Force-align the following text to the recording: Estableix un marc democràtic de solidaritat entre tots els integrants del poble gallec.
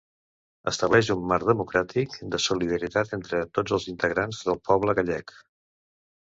Estableix 0.69 1.09
un 1.15 1.19
marc 1.31 1.45
democràtic 1.49 2.15
de 2.35 2.39
solidaritat 2.45 3.13
entre 3.19 3.43
tots 3.59 3.77
els 3.79 3.87
integrants 3.93 4.41
del 4.49 4.59
poble 4.71 4.97
gallec. 5.03 5.37